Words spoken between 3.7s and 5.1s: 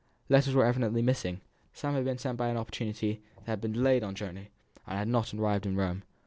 delayed on the journey, and had